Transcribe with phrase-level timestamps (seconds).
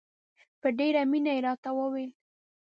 [0.61, 2.11] په ډېره مینه یې راته وویل.